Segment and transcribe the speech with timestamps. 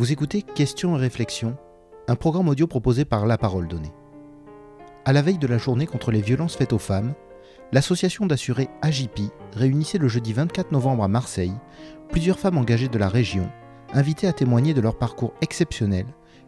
[0.00, 1.58] Vous écoutez Questions et réflexions,
[2.08, 3.92] un programme audio proposé par La Parole Donnée.
[5.04, 7.12] À la veille de la journée contre les violences faites aux femmes,
[7.70, 11.52] l'association d'assurés AJP réunissait le jeudi 24 novembre à Marseille
[12.08, 13.50] plusieurs femmes engagées de la région,
[13.92, 16.06] invitées à témoigner de leur parcours exceptionnel,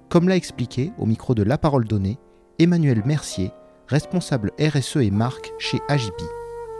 [0.08, 2.18] comme l'a expliqué au micro de La Parole Donnée
[2.58, 3.50] Emmanuel Mercier,
[3.86, 6.22] responsable RSE et marque chez AJP.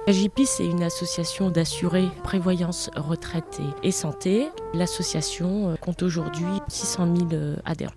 [0.08, 4.48] AJP, c'est une association d'assurés prévoyance, retraite et santé.
[4.74, 7.92] L'association euh, compte aujourd'hui 600 000 euh, adhérents.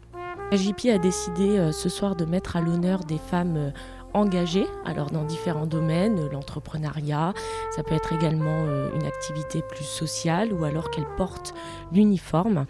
[0.51, 3.73] AJP a décidé euh, ce soir de mettre à l'honneur des femmes
[4.13, 7.33] engagées, alors dans différents domaines, l'entrepreneuriat,
[7.75, 11.53] ça peut être également une activité plus sociale ou alors qu'elles portent
[11.91, 12.65] l'uniforme.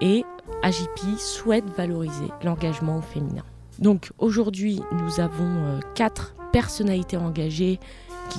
[0.00, 0.24] Et
[0.62, 3.44] AJP souhaite valoriser l'engagement féminin.
[3.78, 7.78] Donc aujourd'hui, nous avons quatre personnalités engagées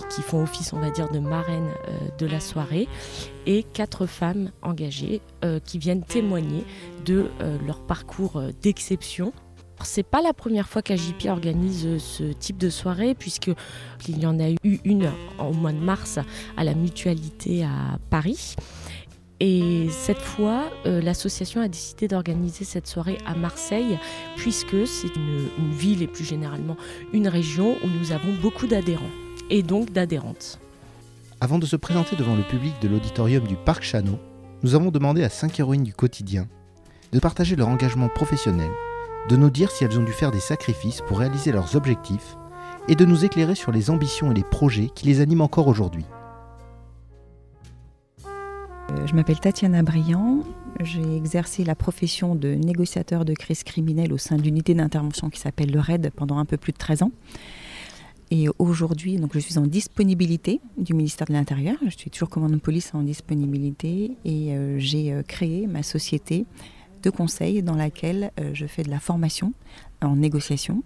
[0.10, 2.88] qui, font office, on va dire, de marraine euh, de la soirée,
[3.46, 6.64] et quatre femmes engagées euh, qui viennent témoigner
[7.06, 9.34] de euh, leur parcours d'exception.
[9.84, 14.52] C'est pas la première fois qu'AJP organise ce type de soirée, puisqu'il y en a
[14.64, 16.20] eu une au mois de mars
[16.56, 18.56] à la Mutualité à Paris.
[19.40, 23.98] Et cette fois, l'association a décidé d'organiser cette soirée à Marseille,
[24.36, 26.78] puisque c'est une, ville et plus généralement
[27.12, 29.10] une région où nous avons beaucoup d'adhérents
[29.52, 30.60] et donc d'adhérentes.
[31.42, 34.18] Avant de se présenter devant le public de l'auditorium du Parc Chano,
[34.64, 36.48] nous avons demandé à cinq héroïnes du quotidien
[37.12, 38.70] de partager leur engagement professionnel,
[39.30, 42.38] de nous dire si elles ont dû faire des sacrifices pour réaliser leurs objectifs
[42.88, 46.06] et de nous éclairer sur les ambitions et les projets qui les animent encore aujourd'hui.
[48.26, 50.44] Euh, je m'appelle Tatiana Briand.
[50.80, 55.40] J'ai exercé la profession de négociateur de crise criminelle au sein d'une unité d'intervention qui
[55.40, 57.12] s'appelle le RAID pendant un peu plus de 13 ans.
[58.34, 61.76] Et aujourd'hui, donc je suis en disponibilité du ministère de l'Intérieur.
[61.84, 66.46] Je suis toujours commandant de police en disponibilité et euh, j'ai euh, créé ma société
[67.04, 69.52] de conseil dans laquelle euh, je fais de la formation
[70.02, 70.82] en négociation,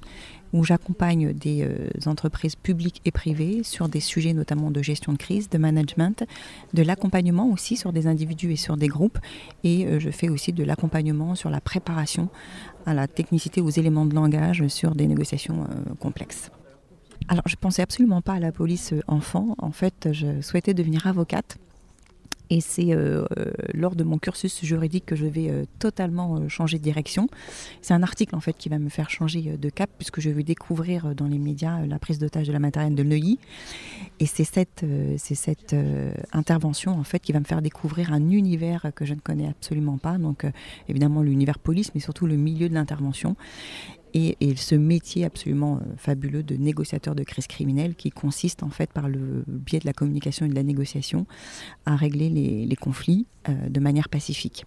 [0.53, 1.66] où j'accompagne des
[2.06, 6.25] entreprises publiques et privées sur des sujets notamment de gestion de crise, de management,
[6.74, 9.18] de l'accompagnement aussi sur des individus et sur des groupes.
[9.64, 12.28] Et je fais aussi de l'accompagnement sur la préparation
[12.86, 15.66] à la technicité, aux éléments de langage sur des négociations
[16.02, 16.52] complexes.
[17.28, 19.56] Alors, je pensais absolument pas à la police euh, enfant.
[19.58, 21.58] En fait, je souhaitais devenir avocate.
[22.52, 26.84] Et c'est euh, euh, lors de mon cursus juridique que je vais totalement changer de
[26.84, 27.28] direction.
[27.81, 30.44] C'est un article en fait qui va me faire changer de cap puisque je vais
[30.44, 33.40] découvrir dans les médias la prise d'otage de la matérienne de Neuilly.
[34.19, 34.86] Et c'est cette,
[35.18, 35.75] c'est cette
[36.34, 39.97] intervention en fait qui va me faire découvrir un univers que je ne connais absolument
[39.97, 40.19] pas.
[40.19, 40.46] Donc
[40.88, 43.36] évidemment l'univers police, mais surtout le milieu de l'intervention
[44.16, 48.92] et, ce métier absolument euh, fabuleux de négociateur de crise criminelle qui consiste en fait
[48.92, 51.26] par le biais de la communication et de la négociation
[51.86, 54.66] à régler les, conflits euh, de manière pacifique.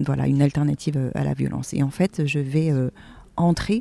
[0.00, 1.74] Voilà, une alternative euh, à la violence.
[1.74, 2.72] Et en fait, je vais
[3.36, 3.80] entrer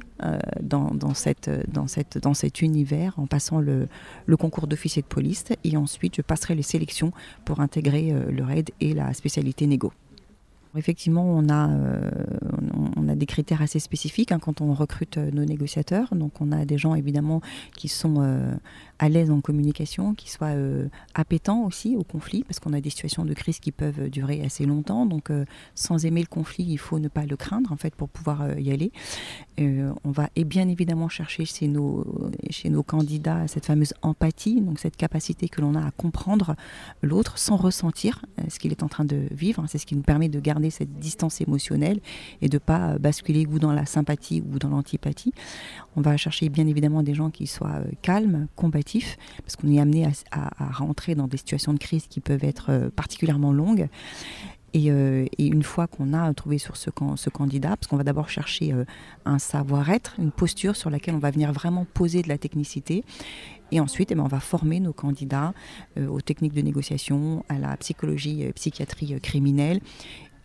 [0.61, 3.87] dans, cet univers en passant le,
[4.25, 7.11] le concours d'officier de police et ensuite je passerai les sélections
[7.45, 9.91] pour intégrer le RAID et la spécialité négo.
[10.77, 12.11] Effectivement, on a, euh,
[12.95, 16.13] on a des critères assez spécifiques hein, quand on recrute euh, nos négociateurs.
[16.13, 17.41] Donc, on a des gens évidemment
[17.75, 18.53] qui sont euh,
[18.99, 20.53] à l'aise en communication, qui soient
[21.13, 24.65] appétents aussi au conflit, parce qu'on a des situations de crise qui peuvent durer assez
[24.65, 25.05] longtemps.
[25.05, 25.31] Donc,
[25.75, 28.71] sans aimer le conflit, il faut ne pas le craindre en fait pour pouvoir y
[28.71, 28.91] aller.
[29.59, 32.05] on va et bien évidemment chercher chez nos,
[32.49, 36.55] chez nos candidats cette fameuse empathie, donc cette capacité que l'on a à comprendre
[37.03, 39.63] l'autre sans ressentir ce qu'il est en train de vivre.
[39.67, 41.99] C'est ce qui nous permet de garder cette distance émotionnelle
[42.41, 45.33] et de ne pas euh, basculer ou dans la sympathie ou dans l'antipathie.
[45.95, 49.79] On va chercher bien évidemment des gens qui soient euh, calmes, combatifs, parce qu'on est
[49.79, 53.87] amené à, rentrer dans des situations de crise qui peuvent être euh, particulièrement longues.
[54.73, 54.89] Et,
[55.39, 58.75] une fois qu'on a trouvé sur ce, candidat, parce qu'on va d'abord chercher
[59.25, 63.03] un savoir-être, une posture sur laquelle on va venir vraiment poser de la technicité,
[63.71, 65.53] et ensuite, eh ben, on va former nos candidats
[65.97, 69.79] aux techniques de négociation, à la psychologie, psychiatrie criminelle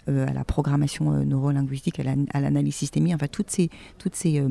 [0.08, 4.48] à la programmation euh, neurolinguistique, à l'analyse systémique, enfin toutes ces, toutes ces, euh,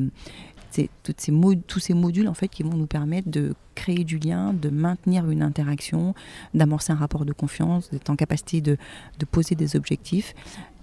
[1.02, 1.32] toutes ces
[1.66, 5.28] tous ces modules en fait qui vont nous permettre de créer du lien, de maintenir
[5.30, 6.14] une interaction,
[6.54, 8.76] d'amorcer un rapport de confiance, d'être en capacité de,
[9.18, 10.34] de, poser des objectifs,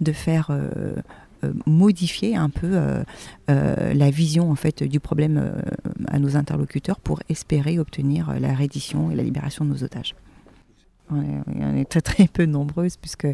[0.01, 0.51] de faire
[1.65, 3.03] modifier un peu
[3.47, 5.61] la vision en fait du problème
[6.07, 10.15] à nos interlocuteurs pour espérer obtenir la reddition et la libération de nos otages.
[11.11, 13.27] On est très très peu nombreuses puisque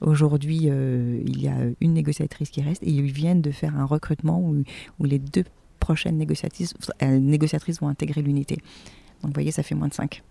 [0.00, 3.84] aujourd'hui euh, il y a une négociatrice qui reste et ils viennent de faire un
[3.84, 4.64] recrutement où,
[5.04, 5.44] les deux
[5.80, 8.56] prochaines négociatrices, euh, négociatrices vont intégrer l'unité.
[9.22, 10.22] Donc vous voyez, ça fait moins de 5.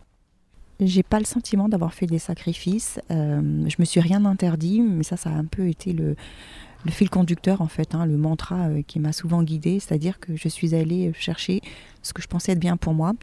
[0.80, 3.00] J'ai pas le sentiment d'avoir fait des sacrifices.
[3.12, 6.16] Euh, je me suis rien interdit, mais ça, ça a un peu été le,
[6.86, 10.36] le fil conducteur en fait, hein, le mantra euh, qui m'a souvent guidée, c'est-à-dire que
[10.36, 11.62] je suis allée chercher
[12.02, 13.14] ce que je pensais être bien pour moi,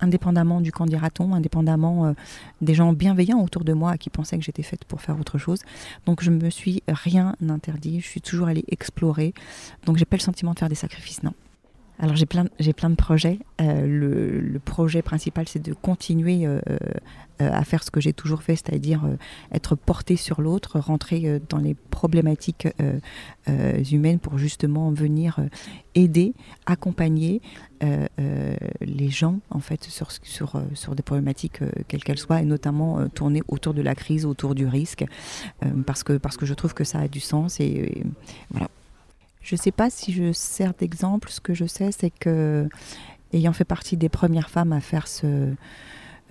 [0.00, 2.12] indépendamment du candidaton, indépendamment euh,
[2.60, 5.60] des gens bienveillants autour de moi qui pensaient que j'étais faite pour faire autre chose.
[6.06, 9.34] Donc je me suis rien interdit, je suis toujours allée explorer.
[9.86, 11.34] Donc j'ai pas le sentiment de faire des sacrifices, non.
[12.00, 13.38] Alors j'ai plein, j'ai plein de projets.
[13.60, 16.78] Euh, le, projet principal, c'est de continuer euh, euh,
[17.38, 19.02] à faire ce que j'ai toujours fait, c'est-à-dire
[19.52, 22.66] être porté sur l'autre, rentrer dans les problématiques
[23.46, 25.40] humaines pour justement venir
[25.94, 26.34] aider,
[26.66, 27.40] accompagner
[28.80, 33.42] les gens en fait sur, sur, sur des problématiques quelles qu'elles soient, et notamment tourner
[33.48, 35.04] autour de la crise, autour du risque,
[35.86, 38.04] parce, que, parce que je trouve que ça a du sens et
[38.50, 38.68] voilà.
[39.44, 41.30] Je ne sais pas si je sers d'exemple.
[41.30, 42.66] Ce que je sais, c'est que,
[43.32, 45.54] ayant fait partie des premières femmes à faire ce,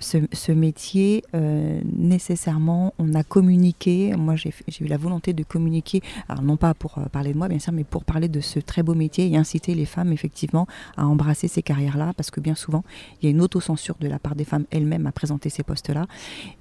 [0.03, 4.13] ce, métier, euh, nécessairement, on a communiqué.
[4.15, 4.51] Moi, j'ai
[4.81, 7.73] eu la volonté de communiquer, alors non pas pour euh, parler de moi, bien sûr,
[7.73, 10.67] mais pour parler de ce très beau métier et inciter les femmes, effectivement,
[10.97, 12.83] à embrasser ces carrières-là, parce que bien souvent,
[13.21, 16.05] il y a une autocensure de la part des femmes elles-mêmes à présenter ces postes-là.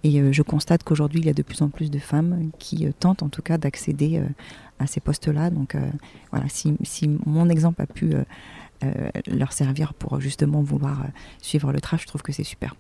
[0.05, 2.87] Et euh, je constate qu'aujourd'hui, il y a de plus en plus de femmes qui
[2.99, 4.23] tentent, en tout cas, d'accéder
[4.79, 5.51] à ces postes-là.
[5.51, 5.77] Donc
[6.31, 6.77] voilà, si,
[7.27, 8.15] mon exemple a pu
[9.27, 11.07] leur servir pour justement vouloir
[11.41, 12.75] suivre le trash, je trouve que c'est super.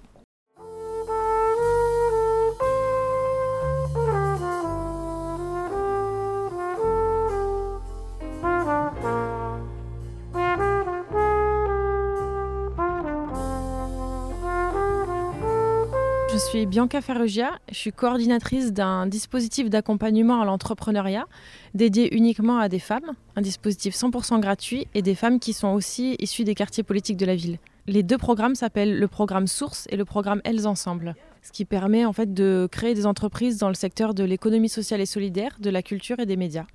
[16.82, 21.26] Bianca Ferrugia, je suis coordinatrice d'un dispositif d'accompagnement à l'entrepreneuriat
[21.74, 26.16] dédié uniquement à des femmes, un dispositif 100% gratuit et des femmes qui sont aussi
[26.18, 27.60] issues des quartiers politiques de la ville.
[27.86, 32.04] Les deux programmes s'appellent le programme Source et le programme Elles Ensemble, ce qui permet
[32.04, 35.70] en fait de créer des entreprises dans le secteur de l'économie sociale et solidaire, de
[35.70, 36.66] la culture et des médias.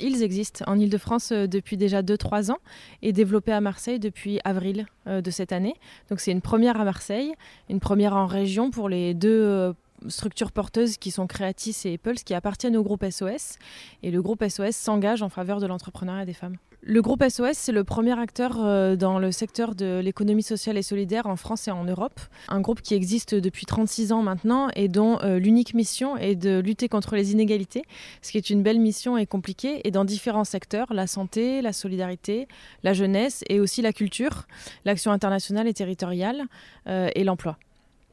[0.00, 2.58] Ils existent en Ile-de-France euh, depuis déjà 2-3 ans
[3.02, 5.74] et développés à Marseille depuis avril euh, de cette année.
[6.08, 7.34] Donc c'est une première à Marseille,
[7.68, 9.72] une première en région pour les deux euh,
[10.08, 13.58] structures porteuses qui sont Creatis et Apples qui appartiennent au groupe SOS.
[14.02, 16.56] Et le groupe SOS s'engage en faveur de l'entrepreneuriat des femmes.
[16.84, 20.82] Le groupe SOS, c'est le premier acteur euh, dans le secteur de l'économie sociale et
[20.82, 22.18] solidaire en France et en Europe.
[22.48, 26.58] Un groupe qui existe depuis 36 ans maintenant et dont euh, l'unique mission est de
[26.58, 27.84] lutter contre les inégalités,
[28.20, 31.72] ce qui est une belle mission et compliquée, et dans différents secteurs, la santé, la
[31.72, 32.48] solidarité,
[32.82, 34.48] la jeunesse et aussi la culture,
[34.84, 36.42] l'action internationale et territoriale
[36.88, 37.58] euh, et l'emploi.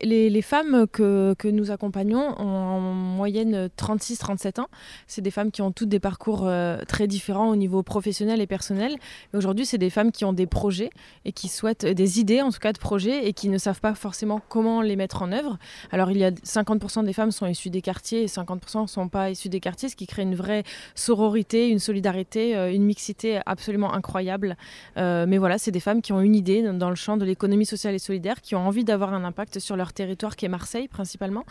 [0.01, 4.67] Les, femmes que, nous accompagnons ont en moyenne 36-37 ans.
[5.07, 8.47] C'est des femmes qui ont toutes des parcours euh, très différents au niveau professionnel et
[8.47, 8.95] personnel.
[9.33, 10.89] Aujourd'hui, c'est des femmes qui ont des projets
[11.25, 13.93] et qui souhaitent des idées, en tout cas de projets, et qui ne savent pas
[13.93, 15.57] forcément comment les mettre en œuvre.
[15.91, 19.09] Alors, il y a 50% des femmes sont issues des quartiers et 50% ne sont
[19.09, 20.63] pas issues des quartiers, ce qui crée une vraie
[20.95, 24.55] sororité, une solidarité, euh, une mixité absolument incroyable.
[24.97, 27.65] Euh, mais voilà, c'est des femmes qui ont une idée dans le champ de l'économie
[27.65, 30.87] sociale et solidaire, qui ont envie d'avoir un impact sur leur territoire qui est Marseille
[30.87, 31.45] principalement,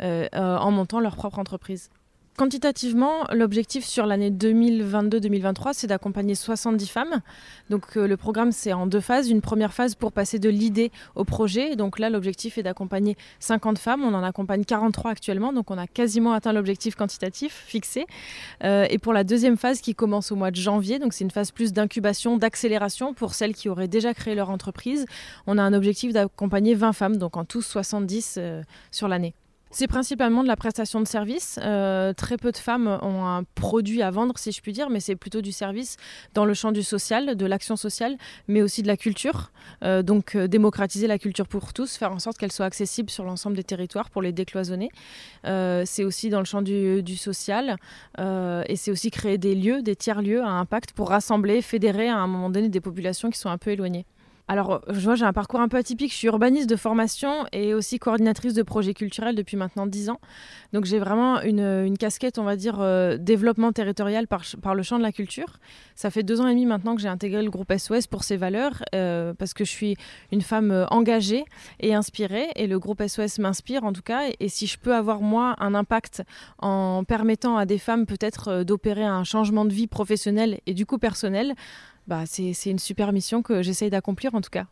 [0.00, 1.90] euh, euh, en montant leur propre entreprise.
[2.40, 7.20] Quantitativement, l'objectif sur l'année 2022-2023, c'est d'accompagner 70 femmes.
[7.68, 9.28] Donc euh, le programme, c'est en deux phases.
[9.28, 11.76] Une première phase pour passer de l'idée au projet.
[11.76, 14.02] Donc là, l'objectif est d'accompagner 50 femmes.
[14.04, 15.52] On en accompagne 43 actuellement.
[15.52, 18.06] Donc on a quasiment atteint l'objectif quantitatif fixé.
[18.64, 21.30] Euh, et pour la deuxième phase qui commence au mois de janvier, donc c'est une
[21.30, 25.04] phase plus d'incubation, d'accélération pour celles qui auraient déjà créé leur entreprise,
[25.46, 29.34] on a un objectif d'accompagner 20 femmes, donc en tous 70 euh, sur l'année.
[29.72, 31.60] C'est principalement de la prestation de service.
[31.62, 34.98] Euh, très peu de femmes ont un produit à vendre, si je puis dire, mais
[34.98, 35.96] c'est plutôt du service
[36.34, 38.16] dans le champ du social, de l'action sociale,
[38.48, 39.52] mais aussi de la culture.
[39.84, 43.22] Euh, donc euh, démocratiser la culture pour tous, faire en sorte qu'elle soit accessible sur
[43.22, 44.90] l'ensemble des territoires pour les décloisonner.
[45.44, 47.76] c'est aussi dans le champ du, du social
[48.18, 52.26] et c'est aussi créer des lieux, des tiers-lieux à impact pour rassembler, fédérer à un
[52.26, 54.04] moment donné des populations qui sont un peu éloignées.
[54.50, 56.10] Alors, je vois, j'ai un parcours un peu atypique.
[56.10, 60.18] Je suis urbaniste de formation et aussi coordinatrice de projets culturels depuis maintenant 10 ans.
[60.72, 65.04] Donc, j'ai vraiment une, casquette, on va dire, euh, développement territorial par, le champ de
[65.04, 65.60] la culture.
[65.94, 68.36] Ça fait deux ans et demi maintenant que j'ai intégré le groupe SOS pour ses
[68.36, 69.96] valeurs, euh, parce que je suis
[70.32, 71.44] une femme euh, engagée
[71.78, 72.48] et inspirée.
[72.56, 74.26] Et le groupe SOS m'inspire, en tout cas.
[74.30, 76.24] Et, et, si je peux avoir, moi, un impact
[76.58, 80.98] en permettant à des femmes peut-être d'opérer un changement de vie professionnel et du coup
[80.98, 81.54] personnel,
[82.06, 84.66] bah, c'est une super mission que j'essaye d'accomplir en tout cas.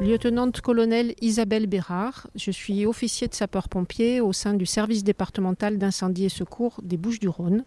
[0.00, 6.30] Lieutenant-colonel Isabelle Bérard, je suis officier de sapeur-pompier au sein du service départemental d'incendie et
[6.30, 7.64] secours des Bouches-du-Rhône.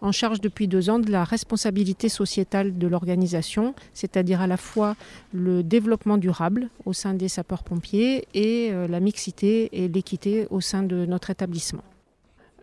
[0.00, 4.96] En charge depuis deux ans de la responsabilité sociétale de l'organisation, c'est-à-dire à la fois
[5.32, 10.82] le développement durable au sein des sapeurs-pompiers et euh, la mixité et l'équité au sein
[10.82, 11.82] de notre établissement.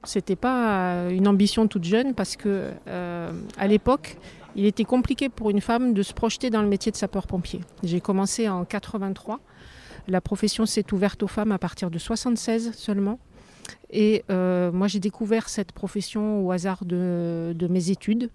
[0.03, 4.17] C'était pas une ambition toute jeune parce que euh, à l'époque,
[4.56, 7.62] il était compliqué pour une femme de se projeter dans le métier de sapeur-pompier.
[7.84, 9.39] J'ai commencé en 83.
[10.08, 13.20] La profession s'est ouverte aux femmes à partir de 76 seulement.
[13.89, 18.29] Et euh, moi, j'ai découvert cette profession au hasard de, mes études.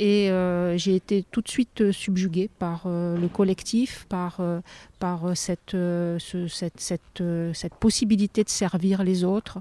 [0.00, 4.40] Et euh, j'ai été tout de suite subjuguée par euh, le collectif, par,
[5.00, 5.76] par cette,
[6.18, 7.22] cette,
[7.52, 9.58] cette, possibilité de servir les autres,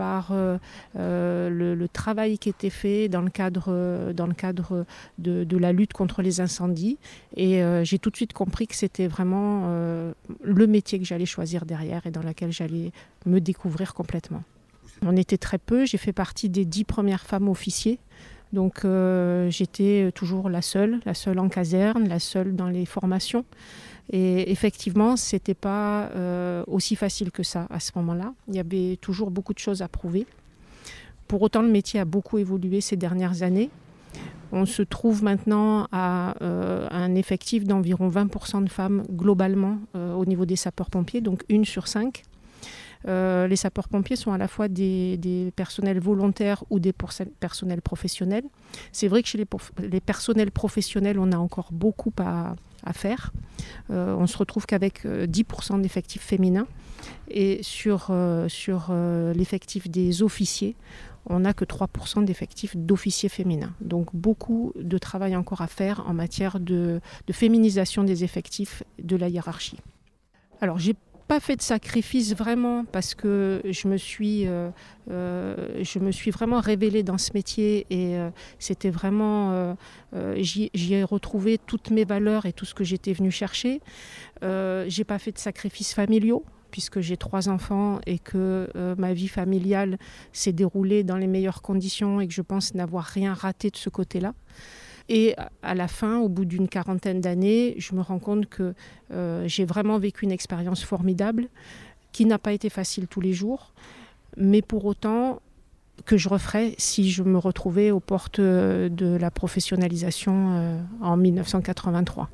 [0.00, 0.56] par euh,
[0.98, 4.86] euh, le, travail qui était fait dans le cadre, dans le cadre
[5.18, 6.96] de, la lutte contre les incendies.
[7.36, 9.68] Et euh, j'ai tout de suite compris que c'était vraiment
[10.42, 12.92] le métier que j'allais choisir derrière et dans lequel j'allais
[13.26, 14.42] me découvrir complètement.
[15.02, 17.98] On était très peu, j'ai fait partie des dix premières femmes officiers.
[18.54, 18.86] Donc
[19.50, 23.44] j'étais toujours la seule, la seule en caserne, la seule dans les formations.
[24.12, 28.34] Et effectivement, ce n'était pas euh, aussi facile que ça à ce moment-là.
[28.48, 30.26] Il y avait toujours beaucoup de choses à prouver.
[31.28, 33.70] Pour autant, le métier a beaucoup évolué ces dernières années.
[34.50, 40.24] On se trouve maintenant à euh, un effectif d'environ 20% de femmes globalement euh, au
[40.24, 42.24] niveau des sapeurs-pompiers, donc une sur cinq.
[43.06, 48.44] Les sapeurs-pompiers sont à la fois des, personnels volontaires ou des personnels professionnels.
[48.92, 52.54] C'est vrai que chez les, personnels professionnels, on a encore beaucoup à,
[52.92, 53.32] faire.
[53.90, 56.66] Euh, on se retrouve qu'avec 10% euh, d'effectifs féminins.
[57.28, 60.76] Et sur, euh, l'effectif des officiers,
[61.26, 63.74] on n'a que 3% d'effectifs d'officiers féminins.
[63.80, 69.16] Donc beaucoup de travail encore à faire en matière de, de féminisation des effectifs de
[69.16, 69.78] la hiérarchie.
[70.60, 70.94] Alors j'ai
[71.30, 74.68] pas fait de sacrifice vraiment parce que je me suis, euh,
[75.12, 79.76] euh, je me suis vraiment révélée dans ce métier et euh, c'était vraiment,
[80.34, 83.80] j'y ai retrouvé toutes mes valeurs et tout ce que j'étais venue chercher.
[84.42, 88.68] j'ai pas fait de sacrifices familiaux puisque j'ai trois enfants et que
[88.98, 89.98] ma vie familiale
[90.32, 93.88] s'est déroulée dans les meilleures conditions et que je pense n'avoir rien raté de ce
[93.88, 94.34] côté-là.
[95.12, 98.74] Et à la fin, au bout d'une quarantaine d'années, je me rends compte que
[99.12, 101.48] euh, j'ai vraiment vécu une expérience formidable
[102.12, 103.72] qui n'a pas été facile tous les jours,
[104.36, 105.42] mais pour autant
[106.06, 112.30] que je referais si je me retrouvais aux portes de la professionnalisation euh, en 1983.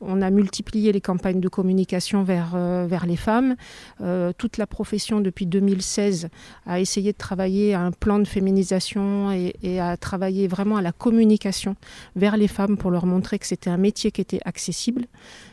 [0.00, 3.56] On a multiplié les campagnes de communication vers, euh, les femmes.
[4.00, 6.28] Euh, toute la profession, depuis 2016,
[6.66, 10.82] a essayé de travailler à un plan de féminisation et, et, à travailler vraiment à
[10.82, 11.76] la communication
[12.16, 15.06] vers les femmes pour leur montrer que c'était un métier qui était accessible.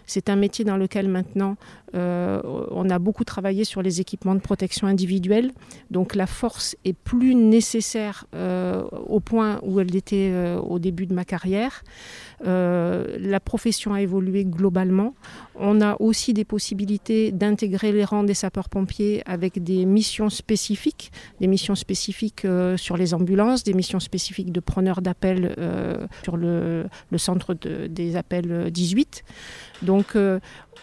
[0.07, 1.55] C'est un métier dans lequel maintenant
[1.95, 5.51] euh, on a beaucoup travaillé sur les équipements de protection individuelle.
[5.91, 8.25] Donc la force est plus nécessaire
[9.07, 11.83] au point où elle était au début de ma carrière.
[12.43, 15.13] la profession a évolué globalement.
[15.57, 21.47] On a aussi des possibilités d'intégrer les rangs des sapeurs-pompiers avec des missions spécifiques, des
[21.47, 26.85] missions spécifiques euh, sur les ambulances, des missions spécifiques de preneurs d'appels euh, sur le,
[27.17, 29.23] centre des appels 18.
[29.81, 30.39] Donc euh,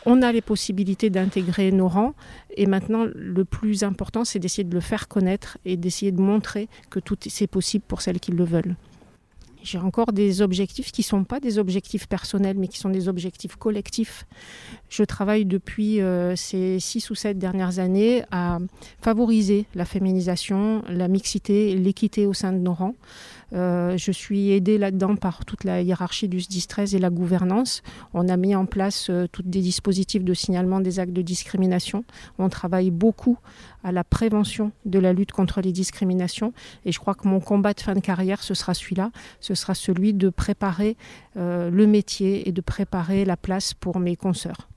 [0.07, 2.14] on a les possibilités d'intégrer nos rangs
[2.57, 6.69] et maintenant le plus important c'est d'essayer de le faire connaître et d'essayer de montrer
[6.90, 8.76] que tout c'est possible pour celles qui le veulent.
[9.62, 13.09] J'ai encore des objectifs qui ne sont pas des objectifs personnels, mais qui sont des
[13.09, 14.26] objectifs collectifs.
[14.88, 18.59] Je travaille depuis euh, ces six ou sept dernières années à
[19.00, 22.97] favoriser la féminisation, la mixité, l'équité au sein de nos rangs.
[23.54, 27.82] Euh, je suis aidée là-dedans par toute la hiérarchie du SDIS 13 et la gouvernance.
[28.14, 32.04] On a mis en place euh, tous des dispositifs de signalement des actes de discrimination.
[32.38, 33.38] On travaille beaucoup
[33.85, 36.52] à la prévention de la lutte contre les discriminations.
[36.85, 39.11] Et je crois que mon combat de fin de carrière, ce sera celui-là.
[39.40, 40.97] Ce sera celui de préparer
[41.37, 44.68] euh, le métier et de préparer la place pour mes consoeurs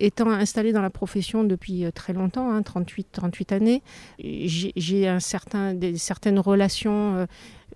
[0.00, 3.82] étant installée dans la profession depuis très longtemps, 38, hein, 38 années,
[4.18, 7.26] j'ai certain, certaines relations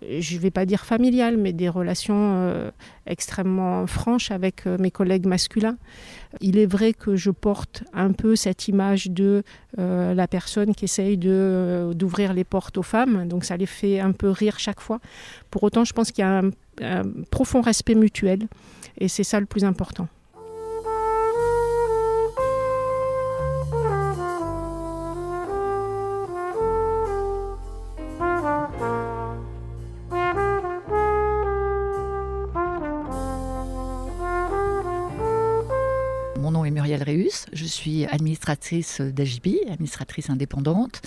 [0.09, 2.71] je ne vais pas dire familiales, mais des relations euh,
[3.07, 5.77] extrêmement franches avec euh, mes collègues masculins.
[6.41, 9.43] Il est vrai que je porte un peu cette image de
[9.79, 14.13] euh, la personne qui essaye d'ouvrir les portes aux femmes, donc ça les fait un
[14.13, 15.01] peu rire chaque fois.
[15.51, 16.43] Pour autant, je pense qu'il y a
[16.83, 18.49] un profond respect mutuel,
[18.99, 20.09] et c'est ça le plus important.
[37.75, 41.03] Suis administratrice d'AGIPI, administratrice indépendante.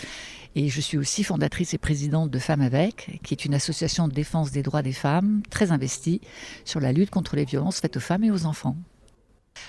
[0.56, 4.14] Et je suis aussi fondatrice et présidente de Femmes avec, qui est une association de
[4.14, 6.22] défense des droits des femmes très investie
[6.66, 8.76] sur la lutte contre les violences faites aux femmes et aux enfants.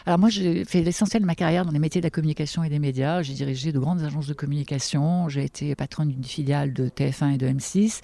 [0.06, 2.68] Alors moi, j'ai fait l'essentiel de ma carrière dans les métiers de la communication et
[2.68, 3.22] des médias.
[3.22, 5.28] J'ai dirigé de grandes agences de communication.
[5.28, 8.00] J'ai été patronne d'une filiale de TF1 et de M6.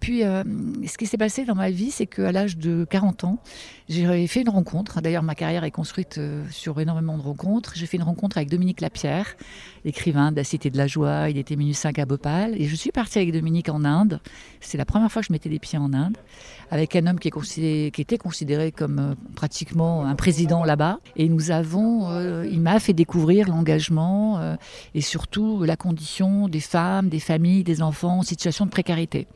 [0.00, 0.44] Puis, euh,
[0.86, 3.38] ce qui s'est passé dans ma vie, c'est qu'à l'âge de 40 ans,
[3.88, 5.00] j'ai fait une rencontre.
[5.00, 7.72] D'ailleurs, ma carrière est construite euh, sur énormément de rencontres.
[7.74, 9.36] J'ai fait une rencontre avec Dominique Lapierre,
[9.84, 11.30] l'écrivain de La Cité de la Joie.
[11.30, 12.60] Il était minus 5 à Bhopal.
[12.60, 14.20] Et je suis partie avec Dominique en Inde.
[14.60, 16.16] C'est la première fois que je mettais les pieds en Inde,
[16.70, 20.98] avec un homme qui, était considéré comme euh, pratiquement un président là-bas.
[21.16, 24.40] Et nous avons, euh, il m'a fait découvrir l'engagement
[24.94, 29.26] et surtout la condition des femmes, des familles, des enfants en situation de précarité.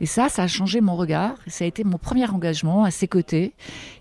[0.00, 1.36] Et ça, ça a changé mon regard.
[1.46, 3.54] Ça a été mon premier engagement à ses côtés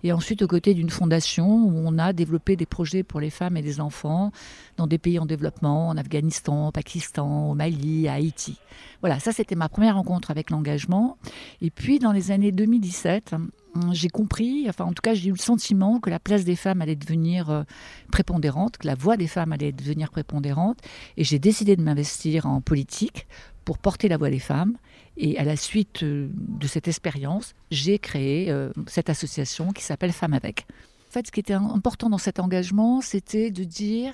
[0.03, 3.57] et ensuite aux côtés d'une fondation où on a développé des projets pour les femmes
[3.57, 4.31] et les enfants
[4.77, 8.57] dans des pays en développement, en Afghanistan, au Pakistan, au Mali, à Haïti.
[9.01, 11.17] Voilà, ça c'était ma première rencontre avec l'engagement.
[11.61, 13.35] Et puis dans les années 2017,
[13.91, 16.81] j'ai compris, enfin en tout cas j'ai eu le sentiment que la place des femmes
[16.81, 17.63] allait devenir euh,
[18.11, 20.79] prépondérante, que la voix des femmes allait devenir prépondérante,
[21.17, 23.27] et j'ai décidé de m'investir en politique
[23.65, 24.77] pour porter la voix des femmes.
[25.17, 30.11] Et à la suite euh, de cette expérience, j'ai créé euh, cette association qui s'appelle
[30.11, 30.65] Femmes avec.
[31.09, 34.13] En fait, ce qui était important dans cet engagement, c'était de dire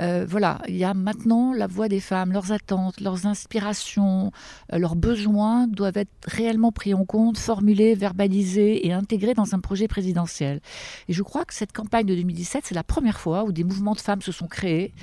[0.00, 4.32] euh, voilà, il y a maintenant la voix des femmes, leurs attentes, leurs inspirations,
[4.72, 9.60] euh, leurs besoins doivent être réellement pris en compte, formulés, verbalisés et intégrés dans un
[9.60, 10.60] projet présidentiel.
[11.08, 13.94] Et je crois que cette campagne de 2017, c'est la première fois où des mouvements
[13.94, 14.94] de femmes se sont créés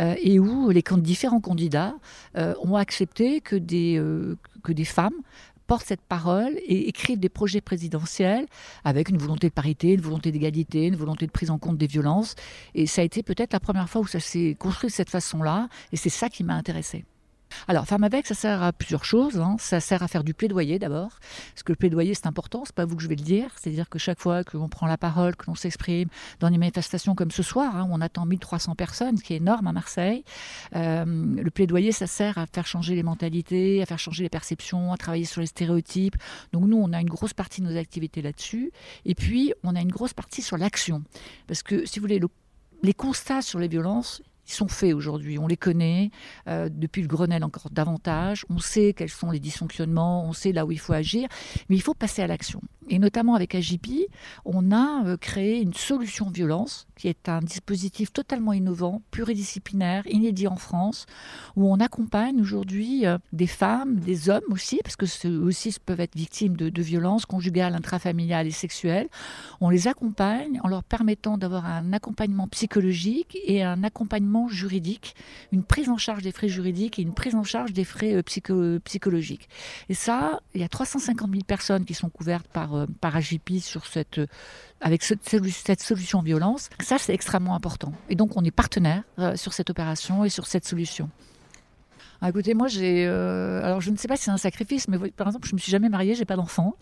[0.00, 1.94] euh, et où les différents candidats
[2.34, 4.00] ont accepté que des,
[4.62, 5.14] que des femmes
[5.66, 8.46] portent cette parole et écrivent des projets présidentiels
[8.84, 11.86] avec une volonté de parité, une volonté d'égalité, une volonté de prise en compte des
[11.86, 12.34] violences.
[12.74, 15.68] Et ça a été peut-être la première fois où ça s'est construit de cette façon-là.
[15.92, 17.04] Et c'est ça qui m'a intéressée.
[17.68, 19.38] Alors, Femme avec, ça sert à plusieurs choses.
[19.38, 19.56] Hein.
[19.58, 21.18] Ça sert à faire du plaidoyer d'abord.
[21.54, 23.50] Parce que le plaidoyer, c'est important, c'est pas vous que je vais le dire.
[23.56, 26.08] C'est-à-dire que chaque fois que l'on prend la parole, que l'on s'exprime
[26.40, 29.38] dans des manifestations comme ce soir, hein, où on attend 1300 personnes, ce qui est
[29.38, 30.24] énorme à Marseille,
[30.74, 34.92] euh, le plaidoyer, ça sert à faire changer les mentalités, à faire changer les perceptions,
[34.92, 36.16] à travailler sur les stéréotypes.
[36.52, 38.72] Donc, nous, on a une grosse partie de nos activités là-dessus.
[39.04, 41.02] Et puis, on a une grosse partie sur l'action.
[41.46, 42.20] Parce que, si vous voulez,
[42.82, 46.10] les constats sur les violences, ils sont faits aujourd'hui, on les connaît,
[46.48, 50.66] euh, depuis le Grenelle encore davantage, on sait quels sont les dysfonctionnements, on sait là
[50.66, 51.28] où il faut agir,
[51.68, 52.60] mais il faut passer à l'action.
[52.88, 54.08] Et notamment avec AGP,
[54.44, 60.46] on a euh, créé une solution violence, qui est un dispositif totalement innovant, pluridisciplinaire, inédit
[60.46, 61.06] en France,
[61.56, 66.00] où on accompagne aujourd'hui euh, des femmes, des hommes aussi, parce que ceux aussi peuvent
[66.00, 69.08] être victimes de, de violences conjugales, intrafamiliales et sexuelles.
[69.60, 75.14] On les accompagne en leur permettant d'avoir un accompagnement psychologique et un accompagnement juridique,
[75.52, 78.78] une prise en charge des frais juridiques et une prise en charge des frais euh,
[78.84, 79.48] psychologiques.
[79.88, 83.86] Et ça, il y a 350 000 personnes qui sont couvertes par, par AGP sur
[83.86, 84.26] cette, euh,
[84.80, 86.68] avec cette solution violence.
[86.82, 87.92] Ça, c'est extrêmement important.
[88.08, 89.02] Et donc, on est partenaire
[89.36, 91.10] sur cette opération et sur cette solution.
[92.24, 93.04] Ah, écoutez, moi, j'ai.
[93.06, 95.58] Euh, alors, je ne sais pas si c'est un sacrifice, mais par exemple, je me
[95.58, 96.74] suis jamais mariée, j'ai pas d'enfant,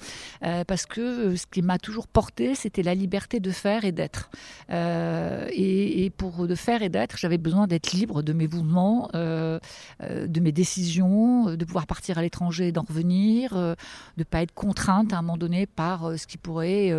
[0.44, 3.90] euh, parce que euh, ce qui m'a toujours porté, c'était la liberté de faire et
[3.90, 4.31] d'être.
[4.70, 10.52] Et, pour de faire et d'être, j'avais besoin d'être libre de mes mouvements, de mes
[10.52, 13.76] décisions, de pouvoir partir à l'étranger d'en revenir, de
[14.18, 16.92] ne pas être contrainte à un moment donné par ce qui pourrait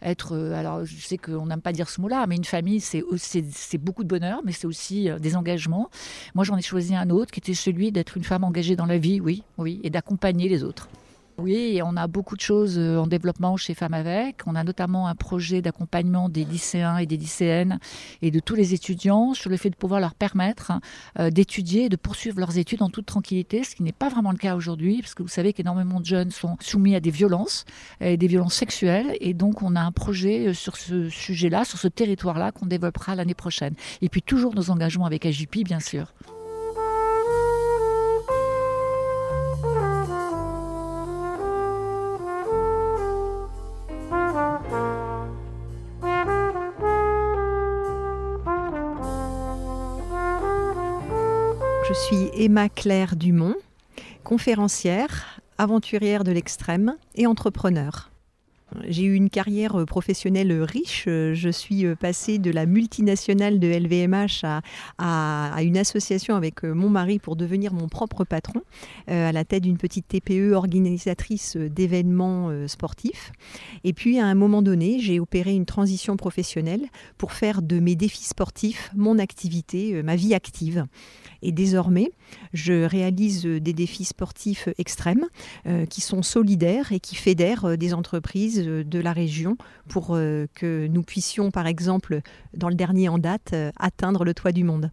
[0.00, 0.36] être.
[0.54, 4.08] alors, je sais qu'on n'aime pas dire ce mot-là, mais une famille, c'est beaucoup de
[4.08, 5.90] bonheur, mais c'est aussi des engagements.
[6.34, 8.98] Moi, j'en ai choisi un autre qui était celui d'être une femme engagée dans la
[8.98, 10.88] vie, oui, oui, et d'accompagner les autres.
[11.40, 14.42] Oui, on a beaucoup de choses euh, en développement chez Femmes avec.
[14.46, 17.78] On a notamment un projet d'accompagnement des lycéens et des lycéennes
[18.20, 20.72] et de tous les étudiants sur le fait de pouvoir leur permettre
[21.18, 24.32] euh, d'étudier et de poursuivre leurs études en toute tranquillité, ce qui n'est pas vraiment
[24.32, 27.64] le cas aujourd'hui, parce que vous savez qu'énormément de jeunes sont soumis à des violences,
[28.02, 29.16] et des violences sexuelles.
[29.20, 33.14] Et donc, on a un projet euh, sur ce sujet-là, sur ce territoire-là, qu'on développera
[33.14, 33.74] l'année prochaine.
[34.02, 36.12] Et puis, toujours nos engagements avec AJP, bien sûr.
[52.42, 53.54] Emma Claire Dumont,
[54.24, 58.09] conférencière, aventurière de l'extrême et entrepreneur.
[58.88, 61.04] J'ai eu une carrière professionnelle riche.
[61.06, 64.44] Je suis passée de la multinationale de LVMH
[64.98, 68.62] à, une association avec mon mari pour devenir mon propre patron,
[69.06, 73.32] à la tête d'une petite TPE organisatrice d'événements sportifs.
[73.84, 76.86] Et puis, à un moment donné, j'ai opéré une transition professionnelle
[77.18, 80.86] pour faire de mes défis sportifs mon activité, ma vie active.
[81.42, 82.10] Et désormais,
[82.52, 85.26] je réalise des défis sportifs extrêmes
[85.66, 89.56] euh, qui sont solidaires et qui fédèrent euh, des entreprises euh, de la région
[89.88, 90.08] pour
[90.54, 92.20] que nous puissions, par exemple,
[92.54, 94.92] dans le dernier en date, atteindre le toit du monde.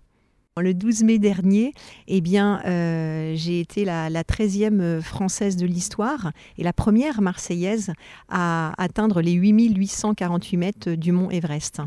[0.58, 1.74] Le 12 mai dernier,
[2.08, 2.62] eh bien,
[3.36, 7.94] j'ai été la, la 13e française de l'histoire et la première marseillaise
[8.28, 11.82] à atteindre les 8848 mètres du mont Everest.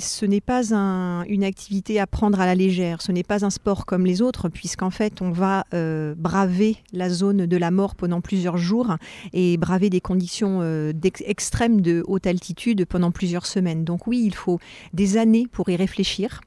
[0.00, 3.84] Ce n'est pas une activité à prendre à la légère, ce n'est pas un sport
[3.84, 8.22] comme les autres, puisqu'en fait on va euh, braver la zone de la mort pendant
[8.22, 8.96] plusieurs jours
[9.34, 10.92] et braver des conditions euh,
[11.26, 13.84] extrêmes de haute altitude pendant plusieurs semaines.
[13.84, 14.58] Donc oui, il faut
[14.94, 16.40] des années pour y réfléchir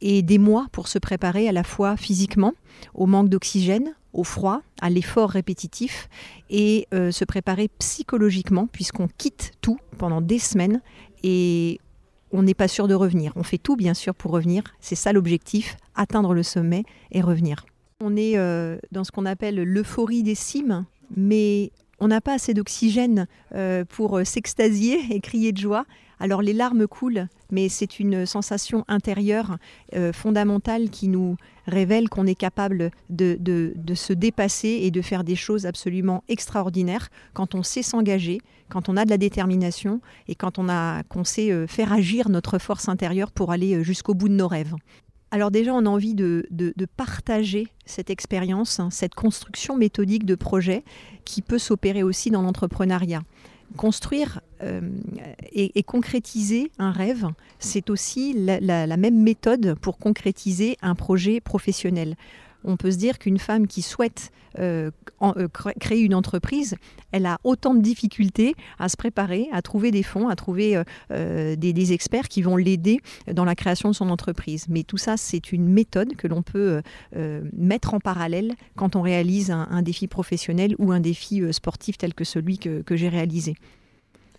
[0.00, 2.52] et des mois pour se préparer à la fois physiquement,
[2.94, 6.08] au manque d'oxygène, au froid, à l'effort répétitif
[6.48, 10.80] et euh, se préparer psychologiquement puisqu'on quitte tout pendant des semaines
[11.24, 11.80] et
[12.34, 13.32] on n'est pas sûr de revenir.
[13.36, 14.64] On fait tout bien sûr pour revenir.
[14.80, 17.64] C'est ça l'objectif, atteindre le sommet et revenir.
[18.00, 20.84] On est euh, dans ce qu'on appelle l'euphorie des cimes,
[21.16, 21.70] mais
[22.00, 25.86] on n'a pas assez d'oxygène euh, pour euh, s'extasier et crier de joie.
[26.18, 29.58] Alors les larmes coulent, mais c'est une sensation intérieure
[30.12, 35.36] fondamentale qui nous révèle qu'on est capable de, de, se dépasser et de faire des
[35.36, 40.58] choses absolument extraordinaires quand on sait s'engager, quand on a de la détermination et quand
[40.58, 44.28] on, a, qu'on sait euh, faire agir notre force intérieure pour aller euh, jusqu'au bout
[44.28, 44.74] de nos rêves.
[45.30, 50.36] Alors déjà, on a envie de, de, partager cette expérience, hein, cette construction méthodique de
[50.36, 50.84] projet
[51.24, 53.22] qui peut s'opérer aussi dans l'entrepreneuriat
[53.76, 54.80] construire euh,
[55.52, 57.26] et, concrétiser un rêve,
[57.58, 62.16] c'est aussi la, même méthode pour concrétiser un projet professionnel.
[62.64, 64.90] On peut se dire qu'une femme qui souhaite euh,
[65.22, 65.48] euh,
[65.80, 66.76] créer une entreprise,
[67.12, 71.56] elle a autant de difficultés à se préparer, à trouver des fonds, à trouver des,
[71.56, 73.00] des, experts qui vont l'aider
[73.32, 74.66] dans la création de son entreprise.
[74.68, 76.82] Mais tout ça, c'est une méthode que l'on peut
[77.52, 82.24] mettre en parallèle quand on réalise un, défi professionnel ou un défi sportif tel que
[82.24, 83.54] celui que j'ai réalisé.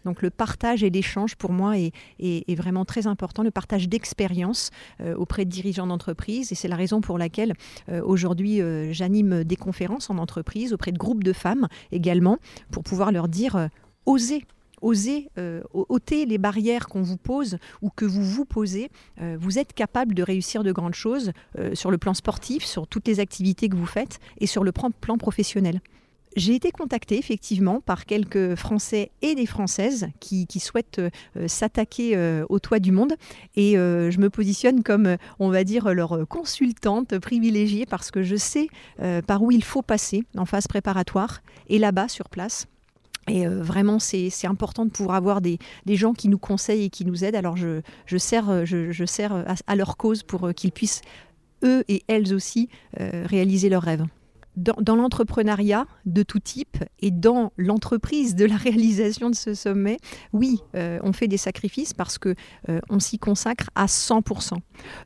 [0.06, 4.70] Donc le partage et l'échange, pour moi, est, vraiment très important, le partage d'expérience
[5.02, 6.52] euh, auprès de dirigeants d'entreprise.
[6.52, 7.54] Et c'est la raison pour laquelle
[7.90, 12.38] euh, aujourd'hui, euh, j'anime des conférences en entreprise auprès de groupes de femmes également,
[12.72, 13.70] pour pouvoir leur dire,
[14.06, 14.46] osez
[14.82, 15.30] osez
[15.74, 18.92] ôter les barrières qu'on vous pose ou que vous vous posez.
[19.40, 21.32] vous êtes capable de réussir de grandes choses
[21.74, 25.18] sur le plan sportif, sur toutes les activités que vous faites et sur le plan
[25.18, 25.80] professionnel.
[26.36, 32.46] J'ai été contactée effectivement par quelques Français et des Françaises qui, souhaitent euh, s'attaquer euh,
[32.50, 33.14] au toit du monde
[33.56, 38.36] et euh, je me positionne comme, on va dire, leur consultante privilégiée parce que je
[38.36, 38.68] sais
[39.28, 42.68] par où il faut passer en phase préparatoire et là-bas sur place.
[43.28, 47.24] Et vraiment, c'est important de pouvoir avoir des, gens qui nous conseillent et qui nous
[47.24, 47.36] aident.
[47.36, 51.02] Alors, je, je sers, je, sers à, leur cause pour qu'ils puissent,
[51.64, 54.06] eux et elles aussi, réaliser leurs rêves
[54.56, 59.98] dans, l'entrepreneuriat de tout type et dans l'entreprise de la réalisation de ce sommet,
[60.34, 62.36] oui, euh, on fait des sacrifices parce que
[62.70, 64.58] euh, on s'y consacre à 100%.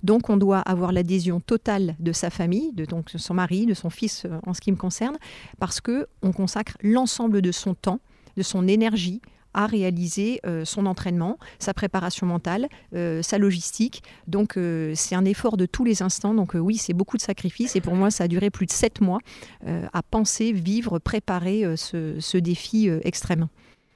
[0.04, 3.90] Donc on doit avoir l'adhésion totale de sa famille, de donc son mari, de son
[3.90, 5.18] fils euh, en ce qui me concerne,
[5.60, 8.00] parce que on consacre l'ensemble de son temps,
[8.38, 9.22] de son énergie
[9.54, 14.04] à réaliser euh, son entraînement, sa préparation mentale, euh, sa logistique.
[14.28, 16.34] Donc euh, c'est un effort de tous les instants.
[16.34, 19.02] Donc oui, c'est beaucoup de sacrifices et pour moi ça a duré plus de sept
[19.02, 19.20] mois
[19.66, 23.48] à penser, vivre, préparer ce, défi extrême.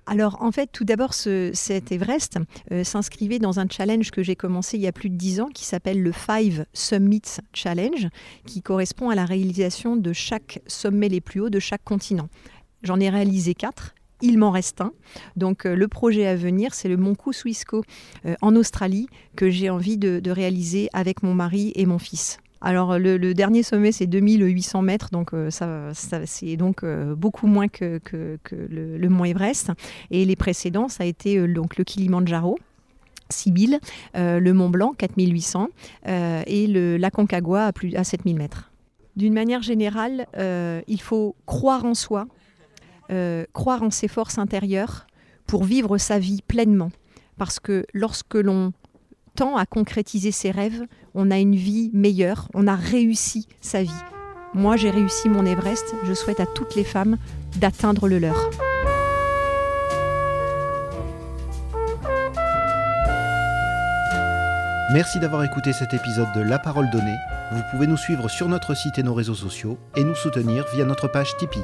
[0.05, 2.39] Alors en fait, tout d'abord, cet Everest
[2.83, 5.65] s'inscrivait dans un challenge que j'ai commencé il y a plus de dix ans qui
[5.65, 8.07] s'appelle le Five Summits Challenge,
[8.45, 12.27] qui correspond à la réalisation de chaque sommet les plus hauts de chaque continent.
[12.83, 14.93] J'en ai réalisé quatre il m'en reste un.
[15.35, 17.83] Donc euh, le projet à venir, c'est le Mont Kosciuszko
[18.25, 22.39] euh, en Australie que j'ai envie de, réaliser avec mon mari et mon fils.
[22.61, 25.91] Alors le, dernier sommet c'est 2800 mètres, donc euh, ça,
[26.25, 27.99] c'est donc beaucoup moins que,
[28.51, 29.71] le, Mont Everest.
[30.09, 32.57] Et les précédents, ça a été donc le Kilimanjaro,
[33.29, 33.79] 6000,
[34.15, 35.67] le Mont Blanc 4800
[36.07, 38.71] et le, la Concagua à, plus, à 7000 mètres.
[39.17, 40.25] D'une manière générale,
[40.87, 42.27] il faut croire en soi,
[43.13, 45.05] euh, croire en ses forces intérieures
[45.45, 46.89] pour vivre sa vie pleinement.
[47.37, 48.73] Parce que lorsque l'on
[49.35, 50.81] tend à concrétiser ses rêves,
[51.13, 53.91] on a une vie meilleure, on a réussi sa vie.
[54.55, 57.17] Moi, j'ai réussi mon Everest, je souhaite à toutes les femmes
[57.57, 58.49] d'atteindre le leur.
[64.91, 67.17] Merci d'avoir écouté cet épisode de La Parole Donnée.
[67.51, 70.85] Vous pouvez nous suivre sur notre site et nos réseaux sociaux et nous soutenir via
[70.85, 71.63] notre page Tipeee.